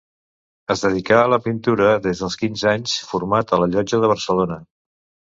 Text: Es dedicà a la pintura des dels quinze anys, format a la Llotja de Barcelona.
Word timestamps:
Es 0.75 0.79
dedicà 0.83 1.17
a 1.23 1.27
la 1.33 1.37
pintura 1.47 1.89
des 2.05 2.23
dels 2.23 2.37
quinze 2.43 2.69
anys, 2.71 2.93
format 3.09 3.53
a 3.53 3.59
la 3.65 3.69
Llotja 3.75 4.01
de 4.05 4.09
Barcelona. 4.13 4.57